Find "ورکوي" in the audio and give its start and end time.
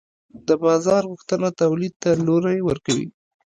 2.63-3.07